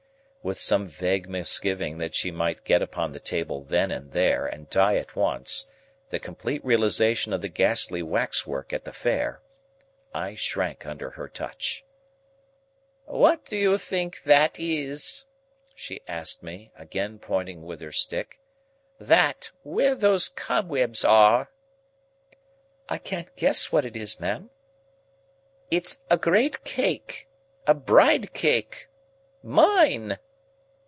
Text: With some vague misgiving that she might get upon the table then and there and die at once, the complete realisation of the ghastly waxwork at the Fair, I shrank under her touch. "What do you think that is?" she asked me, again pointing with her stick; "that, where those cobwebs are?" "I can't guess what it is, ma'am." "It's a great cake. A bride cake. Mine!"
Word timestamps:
With 0.43 0.57
some 0.59 0.87
vague 0.87 1.29
misgiving 1.29 1.99
that 1.99 2.15
she 2.15 2.31
might 2.31 2.63
get 2.63 2.81
upon 2.81 3.11
the 3.11 3.19
table 3.19 3.63
then 3.63 3.91
and 3.91 4.11
there 4.11 4.47
and 4.47 4.67
die 4.71 4.95
at 4.95 5.15
once, 5.15 5.67
the 6.09 6.17
complete 6.19 6.65
realisation 6.65 7.31
of 7.31 7.41
the 7.41 7.47
ghastly 7.47 8.01
waxwork 8.01 8.73
at 8.73 8.83
the 8.83 8.91
Fair, 8.91 9.43
I 10.15 10.33
shrank 10.33 10.83
under 10.83 11.11
her 11.11 11.27
touch. 11.27 11.85
"What 13.05 13.45
do 13.45 13.55
you 13.55 13.77
think 13.77 14.23
that 14.23 14.59
is?" 14.59 15.27
she 15.75 16.01
asked 16.07 16.41
me, 16.41 16.71
again 16.75 17.19
pointing 17.19 17.61
with 17.61 17.79
her 17.79 17.91
stick; 17.91 18.39
"that, 18.99 19.51
where 19.61 19.93
those 19.93 20.27
cobwebs 20.27 21.05
are?" 21.05 21.51
"I 22.89 22.97
can't 22.97 23.35
guess 23.35 23.71
what 23.71 23.85
it 23.85 23.95
is, 23.95 24.19
ma'am." 24.19 24.49
"It's 25.69 25.99
a 26.09 26.17
great 26.17 26.63
cake. 26.63 27.27
A 27.67 27.75
bride 27.75 28.33
cake. 28.33 28.89
Mine!" 29.43 30.17